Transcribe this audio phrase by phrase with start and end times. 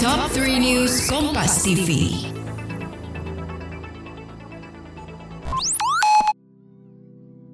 [0.00, 2.08] Top 3 News Kompas TV.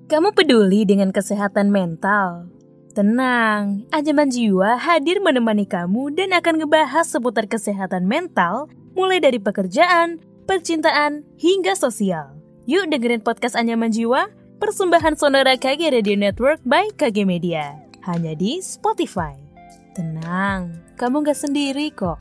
[0.07, 2.46] Kamu peduli dengan kesehatan mental?
[2.95, 10.23] Tenang, Anjaman Jiwa hadir menemani kamu dan akan ngebahas seputar kesehatan mental mulai dari pekerjaan,
[10.47, 12.39] percintaan, hingga sosial.
[12.71, 14.31] Yuk dengerin podcast Anyaman Jiwa,
[14.63, 17.75] persembahan Sonora KG Radio Network by KG Media.
[18.07, 19.46] Hanya di Spotify.
[19.97, 22.21] Tenang, kamu gak sendiri kok.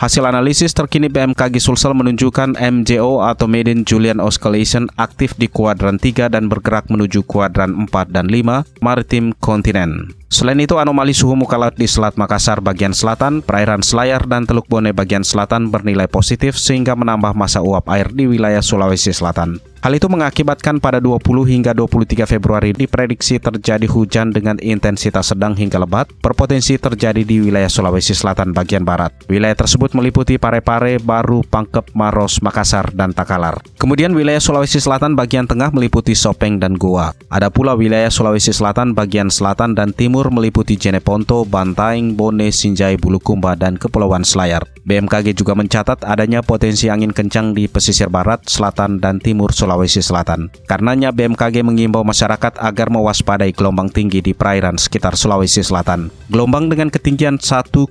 [0.00, 6.32] Hasil analisis terkini BMKG Sulsel menunjukkan MJO atau Median Julian Oscillation aktif di kuadran 3
[6.32, 10.08] dan bergerak menuju kuadran 4 dan 5 maritim kontinen.
[10.32, 14.72] Selain itu, anomali suhu muka laut di Selat Makassar bagian selatan, perairan Selayar, dan Teluk
[14.72, 19.60] Bone bagian selatan bernilai positif sehingga menambah masa uap air di wilayah Sulawesi Selatan.
[19.86, 25.78] Hal itu mengakibatkan pada 20 hingga 23 Februari diprediksi terjadi hujan dengan intensitas sedang hingga
[25.78, 29.14] lebat, berpotensi terjadi di wilayah Sulawesi Selatan bagian barat.
[29.30, 33.62] Wilayah tersebut meliputi Parepare, Baru, Pangkep, Maros, Makassar, dan Takalar.
[33.78, 37.14] Kemudian wilayah Sulawesi Selatan bagian tengah meliputi Sopeng dan Goa.
[37.30, 43.54] Ada pula wilayah Sulawesi Selatan bagian selatan dan timur meliputi Jeneponto, Bantaing, Bone, Sinjai, Bulukumba,
[43.54, 44.66] dan Kepulauan Selayar.
[44.86, 50.46] BMKG juga mencatat adanya potensi angin kencang di pesisir barat, selatan, dan timur Sulawesi Selatan.
[50.70, 56.14] Karenanya BMKG mengimbau masyarakat agar mewaspadai gelombang tinggi di perairan sekitar Sulawesi Selatan.
[56.30, 57.90] Gelombang dengan ketinggian 1,25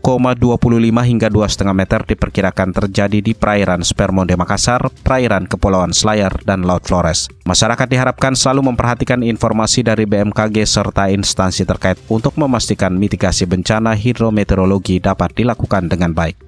[1.04, 7.28] hingga 2,5 meter diperkirakan terjadi di perairan Spermonde Makassar, perairan Kepulauan Selayar, dan Laut Flores.
[7.44, 15.04] Masyarakat diharapkan selalu memperhatikan informasi dari BMKG serta instansi terkait untuk memastikan mitigasi bencana hidrometeorologi
[15.04, 16.45] dapat dilakukan dengan baik.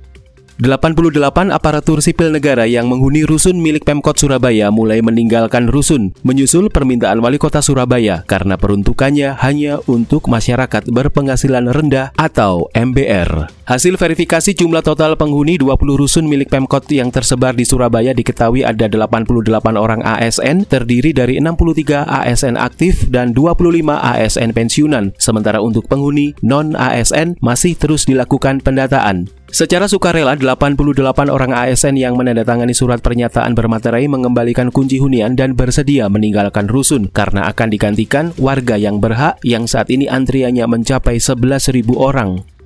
[0.58, 7.22] 88 aparatur sipil negara yang menghuni rusun milik Pemkot Surabaya mulai meninggalkan rusun, menyusul permintaan
[7.22, 13.54] Wali Kota Surabaya karena peruntukannya hanya untuk masyarakat berpenghasilan rendah atau MBR.
[13.70, 18.90] Hasil verifikasi jumlah total penghuni 20 rusun milik Pemkot yang tersebar di Surabaya diketahui ada
[18.90, 23.62] 88 orang ASN, terdiri dari 63 ASN aktif dan 25
[23.94, 29.30] ASN pensiunan, sementara untuk penghuni non-ASN masih terus dilakukan pendataan.
[29.48, 36.12] Secara sukarela, 88 orang ASN yang menandatangani surat pernyataan bermaterai mengembalikan kunci hunian dan bersedia
[36.12, 42.57] meninggalkan rusun karena akan digantikan warga yang berhak yang saat ini antriannya mencapai 11.000 orang.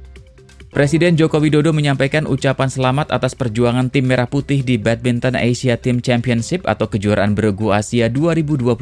[0.72, 6.00] Presiden Joko Widodo menyampaikan ucapan selamat atas perjuangan tim Merah Putih di Badminton Asia Team
[6.00, 8.80] Championship atau kejuaraan beregu Asia 2022.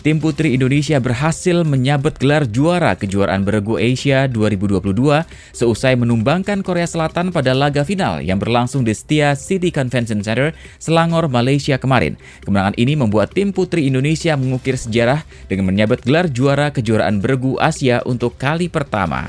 [0.00, 4.80] Tim putri Indonesia berhasil menyabet gelar juara kejuaraan beregu Asia 2022
[5.52, 11.28] seusai menumbangkan Korea Selatan pada laga final yang berlangsung di Setia City Convention Center, Selangor,
[11.28, 12.16] Malaysia kemarin.
[12.48, 15.20] Kemenangan ini membuat tim putri Indonesia mengukir sejarah
[15.52, 19.28] dengan menyabet gelar juara kejuaraan beregu Asia untuk kali pertama.